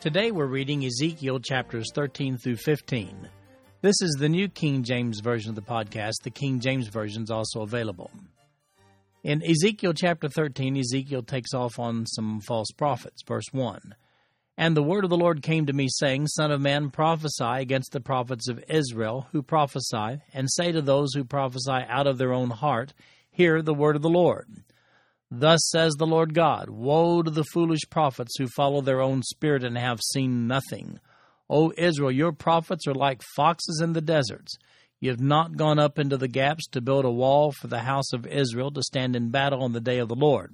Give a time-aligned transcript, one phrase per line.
[0.00, 3.28] Today we're reading Ezekiel chapters 13 through 15.
[3.80, 6.22] This is the New King James Version of the podcast.
[6.22, 8.08] The King James Version is also available.
[9.24, 13.24] In Ezekiel chapter 13, Ezekiel takes off on some false prophets.
[13.26, 13.96] Verse 1.
[14.56, 17.90] And the word of the Lord came to me, saying, Son of man, prophesy against
[17.90, 22.32] the prophets of Israel who prophesy, and say to those who prophesy out of their
[22.32, 22.94] own heart,
[23.32, 24.46] Hear the word of the Lord.
[25.30, 29.64] Thus says the Lord God Woe to the foolish prophets who follow their own spirit
[29.64, 31.00] and have seen nothing.
[31.50, 34.56] O Israel, your prophets are like foxes in the deserts.
[35.00, 38.12] You have not gone up into the gaps to build a wall for the house
[38.12, 40.52] of Israel to stand in battle on the day of the Lord.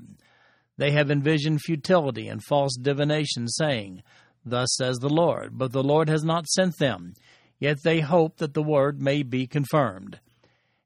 [0.77, 4.03] They have envisioned futility and false divination, saying,
[4.45, 7.15] Thus says the Lord, but the Lord has not sent them.
[7.59, 10.21] Yet they hope that the word may be confirmed.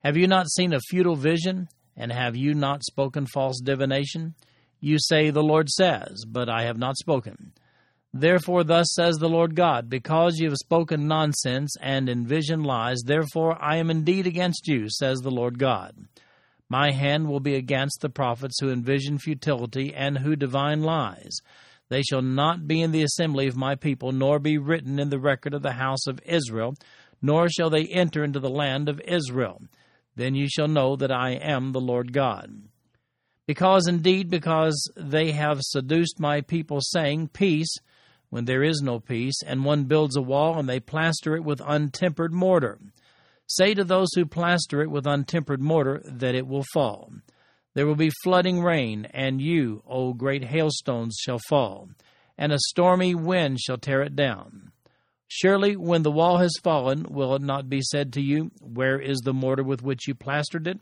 [0.04, 1.68] Have you not seen a futile vision?
[1.98, 4.34] And have you not spoken false divination?
[4.80, 7.52] You say, The Lord says, but I have not spoken.
[8.14, 13.62] Therefore, thus says the Lord God, because you have spoken nonsense and envisioned lies, therefore
[13.62, 15.94] I am indeed against you, says the Lord God.
[16.70, 21.36] My hand will be against the prophets who envision futility and who divine lies.
[21.90, 25.18] They shall not be in the assembly of my people, nor be written in the
[25.18, 26.74] record of the house of Israel,
[27.20, 29.62] nor shall they enter into the land of Israel.
[30.18, 32.64] Then you shall know that I am the Lord God.
[33.46, 37.72] Because indeed, because they have seduced my people, saying, Peace,
[38.28, 41.60] when there is no peace, and one builds a wall, and they plaster it with
[41.60, 42.80] untempered mortar.
[43.46, 47.12] Say to those who plaster it with untempered mortar that it will fall.
[47.74, 51.90] There will be flooding rain, and you, O great hailstones, shall fall,
[52.36, 54.72] and a stormy wind shall tear it down.
[55.28, 59.18] Surely, when the wall has fallen, will it not be said to you, Where is
[59.18, 60.80] the mortar with which you plastered it?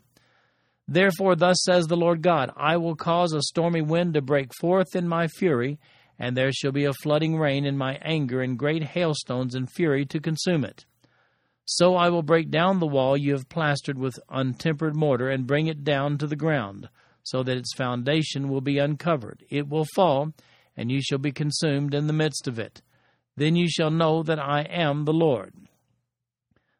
[0.87, 4.95] Therefore, thus says the Lord God I will cause a stormy wind to break forth
[4.95, 5.79] in my fury,
[6.17, 10.05] and there shall be a flooding rain in my anger, and great hailstones and fury
[10.05, 10.85] to consume it.
[11.65, 15.67] So I will break down the wall you have plastered with untempered mortar, and bring
[15.67, 16.87] it down to the ground,
[17.21, 19.43] so that its foundation will be uncovered.
[19.49, 20.31] It will fall,
[20.77, 22.81] and you shall be consumed in the midst of it.
[23.37, 25.53] Then you shall know that I am the Lord.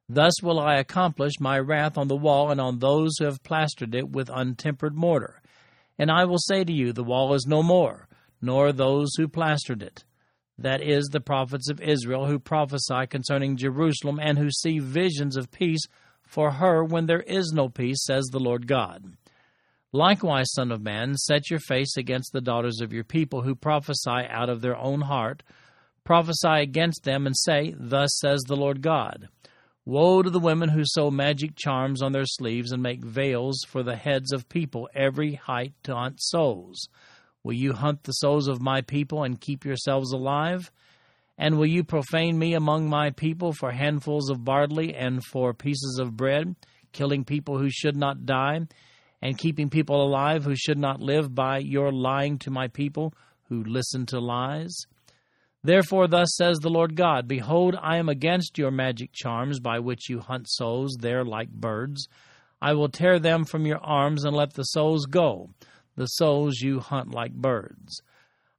[0.09, 3.95] Thus will I accomplish my wrath on the wall and on those who have plastered
[3.95, 5.41] it with untempered mortar.
[5.97, 8.09] And I will say to you, The wall is no more,
[8.41, 10.03] nor those who plastered it
[10.57, 15.51] that is, the prophets of Israel who prophesy concerning Jerusalem and who see visions of
[15.51, 15.81] peace
[16.23, 19.03] for her when there is no peace, says the Lord God.
[19.93, 24.25] Likewise, Son of Man, set your face against the daughters of your people who prophesy
[24.29, 25.43] out of their own heart.
[26.07, 29.27] Prophesy against them and say, Thus says the Lord God.
[29.83, 33.83] Woe to the women who sew magic charms on their sleeves and make veils for
[33.83, 36.87] the heads of people every height to hunt souls.
[37.43, 40.71] Will you hunt the souls of my people and keep yourselves alive?
[41.37, 45.99] And will you profane me among my people for handfuls of barley and for pieces
[46.01, 46.55] of bread,
[46.93, 48.61] killing people who should not die,
[49.21, 53.13] and keeping people alive who should not live by your lying to my people
[53.49, 54.87] who listen to lies?
[55.63, 60.09] Therefore, thus says the Lord God Behold, I am against your magic charms by which
[60.09, 62.07] you hunt souls there like birds.
[62.61, 65.49] I will tear them from your arms and let the souls go
[65.97, 68.01] the souls you hunt like birds.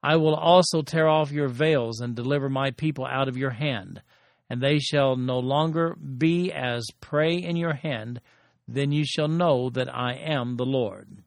[0.03, 4.03] I will also tear off your veils and deliver my people out of your hand,
[4.51, 8.21] and they shall no longer be as prey in your hand.
[8.67, 11.23] Then you shall know that I am the Lord.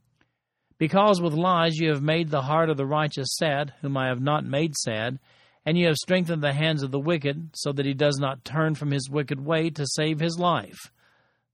[0.77, 4.21] Because with lies you have made the heart of the righteous sad, whom I have
[4.21, 5.19] not made sad,
[5.65, 8.75] and you have strengthened the hands of the wicked, so that he does not turn
[8.75, 10.91] from his wicked way to save his life.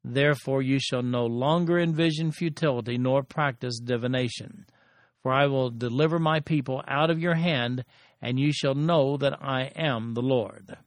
[0.04, 4.66] Therefore you shall no longer envision futility nor practice divination.
[5.22, 7.84] For I will deliver my people out of your hand,
[8.22, 10.78] and you shall know that I am the Lord.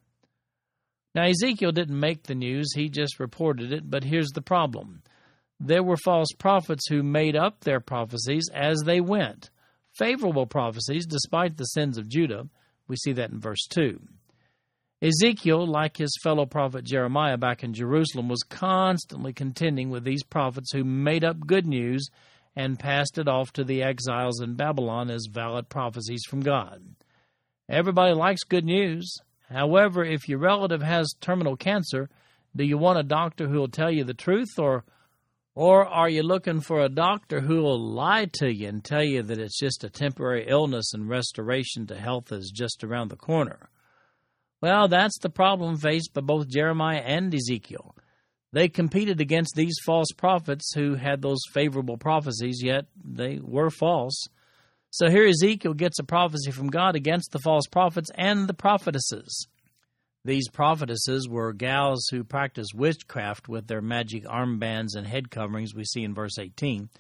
[1.15, 5.03] Now, Ezekiel didn't make the news, he just reported it, but here's the problem.
[5.59, 9.51] There were false prophets who made up their prophecies as they went.
[9.99, 12.49] Favorable prophecies, despite the sins of Judah.
[12.91, 14.01] We see that in verse 2.
[15.01, 20.73] Ezekiel, like his fellow prophet Jeremiah back in Jerusalem, was constantly contending with these prophets
[20.73, 22.11] who made up good news
[22.57, 26.83] and passed it off to the exiles in Babylon as valid prophecies from God.
[27.69, 29.15] Everybody likes good news.
[29.49, 32.11] However, if your relative has terminal cancer,
[32.57, 34.85] do you want a doctor who will tell you the truth or
[35.55, 39.23] or are you looking for a doctor who will lie to you and tell you
[39.23, 43.69] that it's just a temporary illness and restoration to health is just around the corner?
[44.63, 47.95] Well, that's the problem faced by both Jeremiah and Ezekiel.
[48.53, 54.29] They competed against these false prophets who had those favorable prophecies, yet they were false.
[54.91, 59.47] So here Ezekiel gets a prophecy from God against the false prophets and the prophetesses.
[60.25, 65.85] These prophetesses were gals who practiced witchcraft with their magic armbands and head coverings, we
[65.85, 66.91] see in verse 18.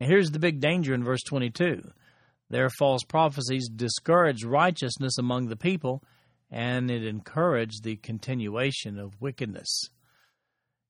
[0.00, 1.82] And here's the big danger in verse 22
[2.48, 6.02] their false prophecies discouraged righteousness among the people,
[6.48, 9.88] and it encouraged the continuation of wickedness.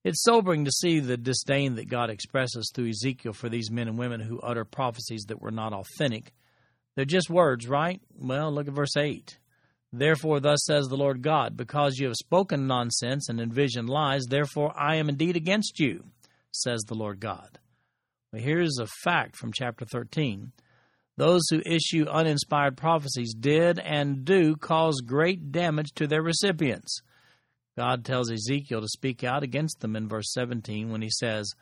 [0.03, 3.97] It's sobering to see the disdain that God expresses through Ezekiel for these men and
[3.97, 6.31] women who utter prophecies that were not authentic.
[6.95, 7.99] They're just words, right?
[8.15, 9.37] Well, look at verse 8.
[9.93, 14.73] Therefore, thus says the Lord God, because you have spoken nonsense and envisioned lies, therefore
[14.77, 16.03] I am indeed against you,
[16.51, 17.59] says the Lord God.
[18.31, 20.51] Well, here's a fact from chapter 13.
[21.15, 27.01] Those who issue uninspired prophecies did and do cause great damage to their recipients.
[27.77, 31.53] God tells Ezekiel to speak out against them in verse 17 when he says,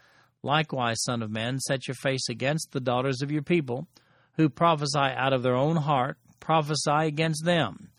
[0.44, 3.88] Likewise, Son of Man, set your face against the daughters of your people,
[4.34, 7.90] who prophesy out of their own heart, prophesy against them.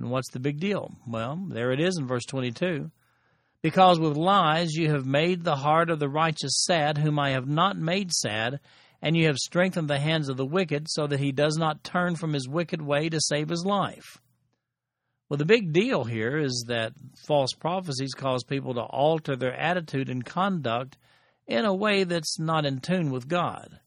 [0.00, 0.92] And what's the big deal?
[1.06, 2.90] Well, there it is in verse 22.
[3.62, 7.46] Because with lies you have made the heart of the righteous sad, whom I have
[7.46, 8.60] not made sad,
[9.02, 12.16] and you have strengthened the hands of the wicked, so that he does not turn
[12.16, 14.18] from his wicked way to save his life.
[15.28, 16.94] Well, the big deal here is that
[17.26, 20.96] false prophecies cause people to alter their attitude and conduct
[21.46, 23.78] in a way that's not in tune with God.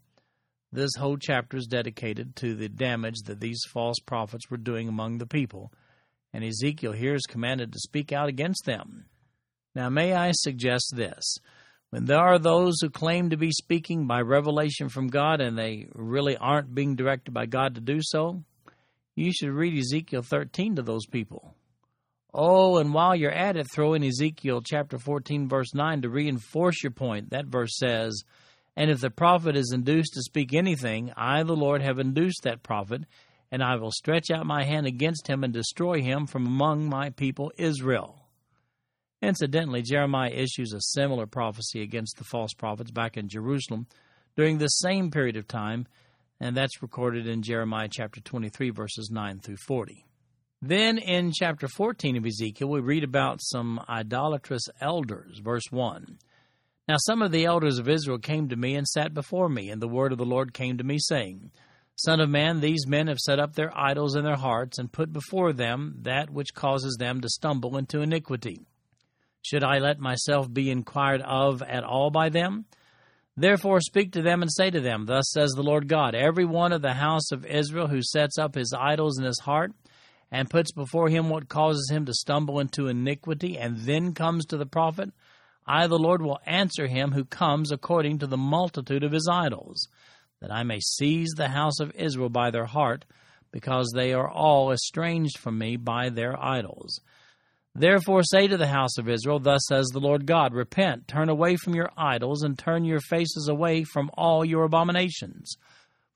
[0.72, 5.18] This whole chapter is dedicated to the damage that these false prophets were doing among
[5.18, 5.72] the people,
[6.34, 9.06] and Ezekiel here is commanded to speak out against them.
[9.76, 11.38] Now, may I suggest this?
[11.90, 15.88] When there are those who claim to be speaking by revelation from God and they
[15.94, 18.44] really aren't being directed by God to do so,
[19.16, 21.54] you should read Ezekiel 13 to those people.
[22.34, 26.82] Oh, and while you're at it, throw in Ezekiel chapter 14, verse 9 to reinforce
[26.82, 27.30] your point.
[27.30, 28.24] That verse says,
[28.76, 32.64] And if the prophet is induced to speak anything, I, the Lord, have induced that
[32.64, 33.04] prophet,
[33.54, 37.12] and I will stretch out my hand against him and destroy him from among my
[37.12, 38.28] people Israel.
[39.22, 43.86] Incidentally, Jeremiah issues a similar prophecy against the false prophets back in Jerusalem
[44.36, 45.86] during the same period of time
[46.40, 50.04] and that's recorded in Jeremiah chapter 23, verses 9 through 40.
[50.62, 56.18] Then in chapter 14 of Ezekiel, we read about some idolatrous elders, verse 1.
[56.88, 59.80] Now some of the elders of Israel came to me and sat before me, and
[59.80, 61.52] the word of the Lord came to me, saying,
[61.96, 65.14] Son of man, these men have set up their idols in their hearts, and put
[65.14, 68.66] before them that which causes them to stumble into iniquity.
[69.44, 72.66] Should I let myself be inquired of at all by them?
[73.36, 76.72] Therefore speak to them and say to them, Thus says the Lord God, Every one
[76.72, 79.72] of the house of Israel who sets up his idols in his heart,
[80.32, 84.58] and puts before him what causes him to stumble into iniquity, and then comes to
[84.58, 85.12] the prophet,
[85.66, 89.88] I the Lord will answer him who comes according to the multitude of his idols,
[90.44, 93.06] that I may seize the house of Israel by their heart,
[93.54, 97.00] because they are all estranged from me by their idols.
[97.74, 101.56] Therefore say to the house of Israel, Thus says the Lord God, Repent, turn away
[101.56, 105.56] from your idols, and turn your faces away from all your abominations.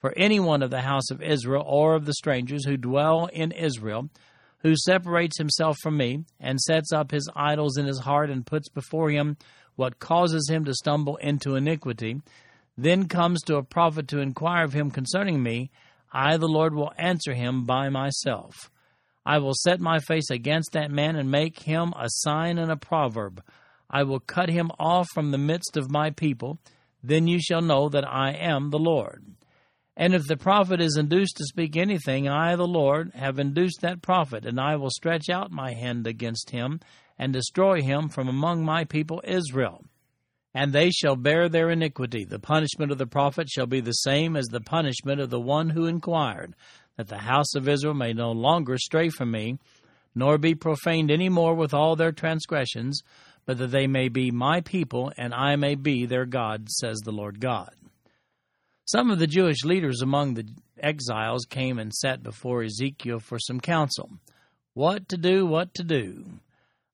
[0.01, 3.53] For any one of the house of Israel, or of the strangers who dwell in
[3.53, 4.09] Israel,
[4.59, 8.67] who separates himself from me, and sets up his idols in his heart, and puts
[8.67, 9.37] before him
[9.77, 12.19] what causes him to stumble into iniquity,
[12.77, 15.71] then comes to a prophet to inquire of him concerning me,
[16.13, 18.69] I, the Lord, will answer him by myself.
[19.25, 22.77] I will set my face against that man and make him a sign and a
[22.77, 23.43] proverb.
[23.89, 26.59] I will cut him off from the midst of my people.
[27.03, 29.25] Then you shall know that I am the Lord.
[29.97, 34.03] And if the prophet is induced to speak anything, I, the Lord, have induced that
[34.03, 36.79] prophet, and I will stretch out my hand against him
[37.17, 39.83] and destroy him from among my people Israel.
[40.53, 42.25] And they shall bear their iniquity.
[42.25, 45.69] The punishment of the prophet shall be the same as the punishment of the one
[45.69, 46.55] who inquired
[46.97, 49.59] that the house of Israel may no longer stray from me,
[50.15, 53.03] nor be profaned any more with all their transgressions,
[53.45, 57.11] but that they may be my people, and I may be their God, says the
[57.11, 57.71] Lord God.
[58.85, 60.47] Some of the Jewish leaders among the
[60.79, 64.09] exiles came and sat before Ezekiel for some counsel.
[64.73, 66.25] What to do, what to do.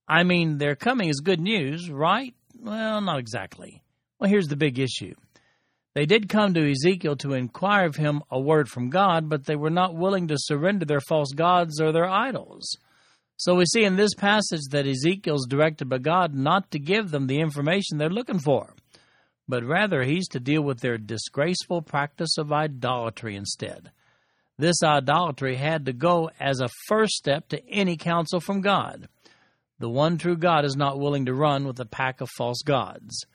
[0.08, 2.34] I mean, their coming is good news, right?
[2.64, 3.84] Well, not exactly.
[4.20, 5.16] Well, here's the big issue.
[5.96, 9.58] They did come to Ezekiel to inquire of him a word from God, but they
[9.58, 12.78] were not willing to surrender their false gods or their idols.
[13.36, 17.28] So we see in this passage that Ezekiel's directed by God not to give them
[17.28, 18.74] the information they're looking for,
[19.48, 23.92] but rather he's to deal with their disgraceful practice of idolatry instead.
[24.58, 29.10] This idolatry had to go as a first step to any counsel from God.
[29.80, 33.26] The one true God is not willing to run with a pack of false gods.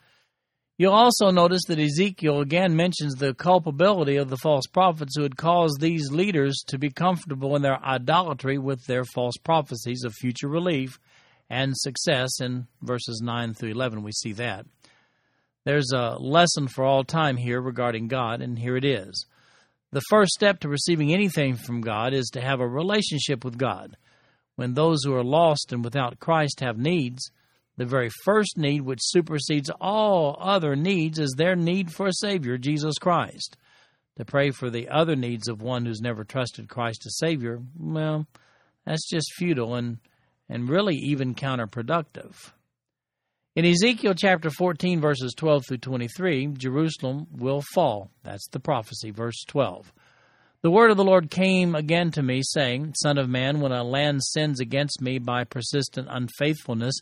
[0.78, 5.36] You'll also notice that Ezekiel again mentions the culpability of the false prophets who had
[5.36, 10.46] caused these leaders to be comfortable in their idolatry with their false prophecies of future
[10.46, 11.00] relief
[11.50, 12.40] and success.
[12.40, 14.66] In verses 9 through 11, we see that.
[15.64, 19.26] There's a lesson for all time here regarding God, and here it is.
[19.90, 23.96] The first step to receiving anything from God is to have a relationship with God.
[24.58, 27.30] When those who are lost and without Christ have needs,
[27.76, 32.58] the very first need, which supersedes all other needs, is their need for a Savior,
[32.58, 33.56] Jesus Christ.
[34.16, 38.26] To pray for the other needs of one who's never trusted Christ as Savior, well,
[38.84, 39.98] that's just futile and,
[40.48, 42.50] and really even counterproductive.
[43.54, 48.10] In Ezekiel chapter 14, verses 12 through 23, Jerusalem will fall.
[48.24, 49.92] That's the prophecy, verse 12.
[50.60, 53.84] The word of the Lord came again to me, saying, Son of man, when a
[53.84, 56.98] land sins against me by persistent unfaithfulness,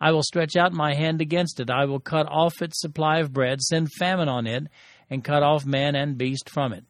[0.00, 1.70] I will stretch out my hand against it.
[1.70, 4.64] I will cut off its supply of bread, send famine on it,
[5.08, 6.84] and cut off man and beast from it.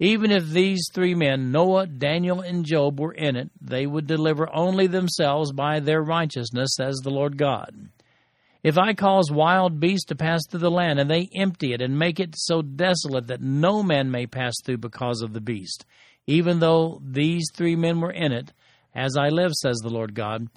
[0.00, 4.48] Even if these three men, Noah, Daniel, and Job, were in it, they would deliver
[4.54, 7.90] only themselves by their righteousness, says the Lord God.
[8.62, 11.98] If I cause wild beasts to pass through the land, and they empty it and
[11.98, 15.84] make it so desolate that no man may pass through because of the beast,
[16.26, 18.52] even though these three men were in it,
[18.94, 20.48] as I live, says the Lord God,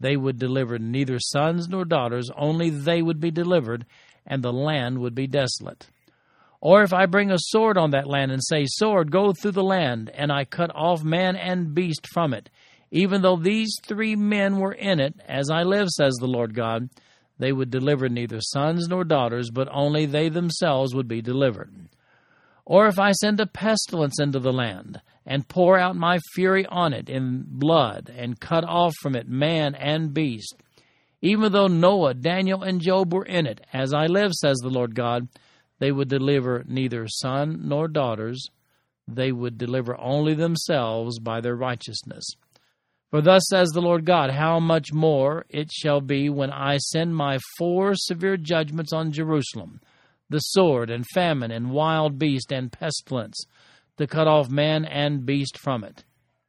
[0.00, 3.84] they would deliver neither sons nor daughters, only they would be delivered,
[4.26, 5.86] and the land would be desolate.
[6.62, 9.62] Or if I bring a sword on that land and say, Sword, go through the
[9.62, 12.48] land, and I cut off man and beast from it,
[12.90, 16.88] even though these three men were in it, as I live, says the Lord God,
[17.40, 21.88] they would deliver neither sons nor daughters, but only they themselves would be delivered.
[22.66, 26.92] Or if I send a pestilence into the land, and pour out my fury on
[26.92, 30.54] it in blood, and cut off from it man and beast.
[31.22, 34.94] Even though Noah, Daniel, and Job were in it, as I live, says the Lord
[34.94, 35.28] God,
[35.78, 38.50] they would deliver neither son nor daughters,
[39.08, 42.24] they would deliver only themselves by their righteousness.
[43.10, 47.16] For thus says the Lord God, how much more it shall be when I send
[47.16, 49.80] my four severe judgments on Jerusalem
[50.30, 53.44] the sword, and famine, and wild beast, and pestilence
[53.98, 56.04] to cut off man and beast from it.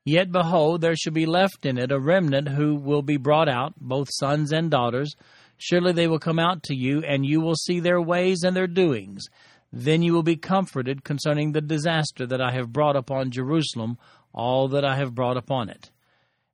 [0.05, 3.73] Yet behold, there shall be left in it a remnant who will be brought out,
[3.77, 5.15] both sons and daughters.
[5.57, 8.67] Surely they will come out to you, and you will see their ways and their
[8.67, 9.25] doings.
[9.73, 13.97] Then you will be comforted concerning the disaster that I have brought upon Jerusalem,
[14.33, 15.89] all that I have brought upon it.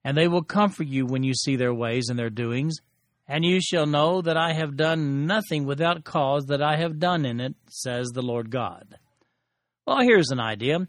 [0.04, 2.78] And they will comfort you when you see their ways and their doings,
[3.28, 7.26] and you shall know that I have done nothing without cause that I have done
[7.26, 8.98] in it, says the Lord God.
[9.86, 10.88] Well, here's an idea.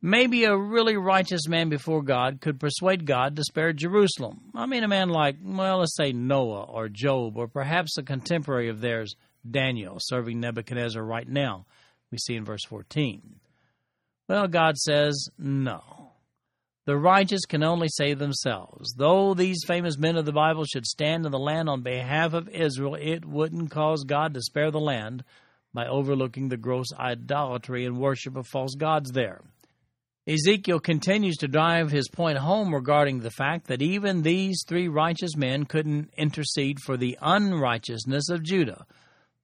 [0.00, 4.50] Maybe a really righteous man before God could persuade God to spare Jerusalem.
[4.54, 8.68] I mean, a man like, well, let's say Noah or Job, or perhaps a contemporary
[8.68, 9.14] of theirs,
[9.50, 11.64] Daniel, serving Nebuchadnezzar right now.
[12.10, 13.40] We see in verse 14.
[14.28, 16.03] Well, God says, no.
[16.86, 18.92] The righteous can only save themselves.
[18.96, 22.48] Though these famous men of the Bible should stand in the land on behalf of
[22.48, 25.24] Israel, it wouldn't cause God to spare the land
[25.72, 29.40] by overlooking the gross idolatry and worship of false gods there.
[30.26, 35.36] Ezekiel continues to drive his point home regarding the fact that even these three righteous
[35.36, 38.86] men couldn't intercede for the unrighteousness of Judah.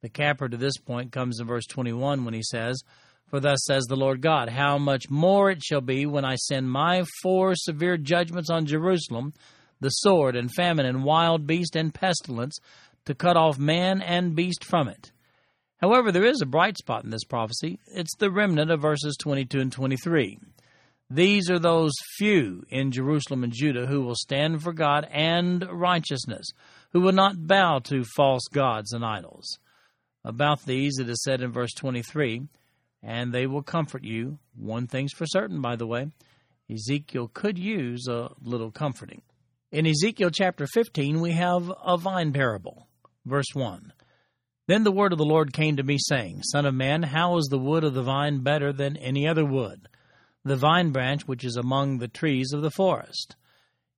[0.02, 2.82] The capper to this point comes in verse 21 when he says,
[3.30, 6.68] For thus says the Lord God, How much more it shall be when I send
[6.68, 9.34] my four severe judgments on Jerusalem,
[9.80, 12.58] the sword and famine and wild beast and pestilence,
[13.04, 15.12] to cut off man and beast from it.
[15.78, 17.78] However, there is a bright spot in this prophecy.
[17.87, 20.38] It's the remnant of verses 22 and 23.
[21.08, 26.46] These are those few in Jerusalem and Judah who will stand for God and righteousness,
[26.92, 29.58] who will not bow to false gods and idols.
[30.25, 32.42] About these it is said in verse 23
[33.02, 34.38] and they will comfort you.
[34.57, 36.09] One thing's for certain, by the way
[36.71, 39.23] Ezekiel could use a little comforting.
[39.73, 42.87] In Ezekiel chapter 15, we have a vine parable.
[43.25, 43.92] Verse 1
[44.71, 47.47] then the word of the Lord came to me, saying, Son of man, how is
[47.47, 49.88] the wood of the vine better than any other wood?
[50.45, 53.35] The vine branch which is among the trees of the forest.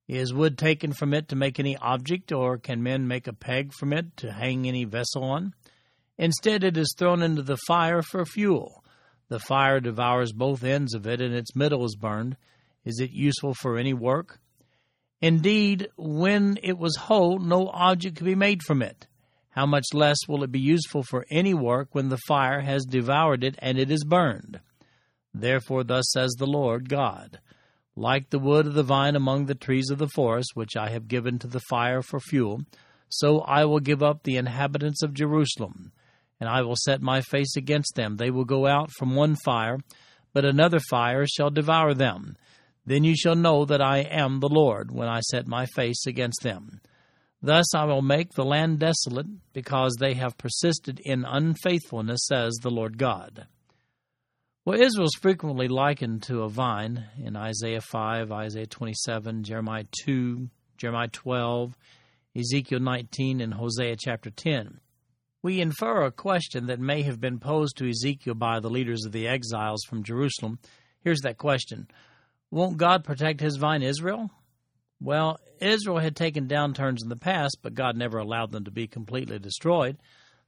[0.07, 3.71] Is wood taken from it to make any object, or can men make a peg
[3.77, 5.53] from it to hang any vessel on?
[6.17, 8.82] Instead, it is thrown into the fire for fuel.
[9.33, 12.37] The fire devours both ends of it, and its middle is burned.
[12.85, 14.39] Is it useful for any work?
[15.21, 19.07] Indeed, when it was whole, no object could be made from it.
[19.49, 23.43] How much less will it be useful for any work when the fire has devoured
[23.43, 24.59] it and it is burned?
[25.33, 27.39] Therefore, thus says the Lord God
[27.95, 31.07] Like the wood of the vine among the trees of the forest, which I have
[31.07, 32.65] given to the fire for fuel,
[33.09, 35.91] so I will give up the inhabitants of Jerusalem,
[36.43, 38.17] and I will set my face against them.
[38.17, 39.77] They will go out from one fire,
[40.33, 42.35] but another fire shall devour them.
[42.85, 46.43] Then you shall know that I am the Lord, when I set my face against
[46.43, 46.81] them.
[47.41, 52.71] Thus I will make the land desolate, because they have persisted in unfaithfulness, says the
[52.71, 53.47] Lord God.
[54.65, 60.49] Well, Israel is frequently likened to a vine in Isaiah 5, Isaiah 27, Jeremiah 2,
[60.75, 61.77] Jeremiah 12,
[62.37, 64.81] Ezekiel 19, and Hosea chapter 10.
[65.43, 69.11] We infer a question that may have been posed to Ezekiel by the leaders of
[69.11, 70.57] the exiles from Jerusalem.
[71.01, 71.89] Here's that question
[72.49, 74.31] Won't God protect his vine Israel?
[75.01, 78.87] Well, Israel had taken downturns in the past, but God never allowed them to be
[78.87, 79.97] completely destroyed.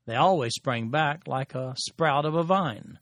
[0.05, 2.97] They always sprang back like a sprout of a vine.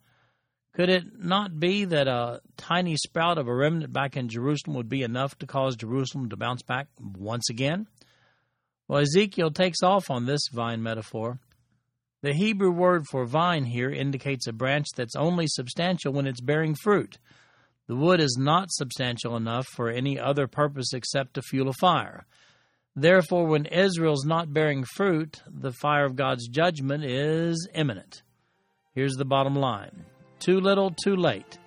[0.74, 4.90] Could it not be that a tiny sprout of a remnant back in Jerusalem would
[4.90, 7.86] be enough to cause Jerusalem to bounce back once again?
[8.88, 11.40] Well, Ezekiel takes off on this vine metaphor.
[12.24, 16.74] The Hebrew word for vine here indicates a branch that's only substantial when it's bearing
[16.74, 17.18] fruit.
[17.88, 22.26] The wood is not substantial enough for any other purpose except to fuel a fire.
[22.96, 28.24] Therefore, when Israel's not bearing fruit, the fire of God's judgment is imminent.
[28.96, 30.06] Here's the bottom line
[30.40, 31.58] too little, too late.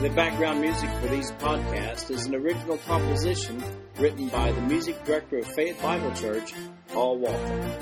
[0.01, 3.63] The background music for these podcasts is an original composition
[3.99, 6.53] written by the music director of Fayette Bible Church,
[6.89, 7.73] Paul Walker.